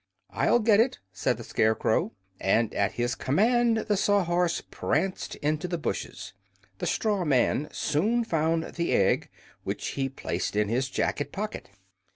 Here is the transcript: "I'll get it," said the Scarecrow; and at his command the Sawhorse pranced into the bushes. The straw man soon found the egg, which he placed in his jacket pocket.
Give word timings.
"I'll 0.31 0.57
get 0.57 0.79
it," 0.79 0.97
said 1.13 1.37
the 1.37 1.43
Scarecrow; 1.43 2.13
and 2.39 2.73
at 2.73 2.93
his 2.93 3.13
command 3.13 3.85
the 3.87 3.95
Sawhorse 3.95 4.59
pranced 4.59 5.35
into 5.43 5.67
the 5.67 5.77
bushes. 5.77 6.33
The 6.79 6.87
straw 6.87 7.23
man 7.23 7.69
soon 7.71 8.23
found 8.23 8.63
the 8.73 8.93
egg, 8.93 9.29
which 9.63 9.89
he 9.89 10.09
placed 10.09 10.55
in 10.55 10.69
his 10.69 10.89
jacket 10.89 11.31
pocket. 11.31 11.69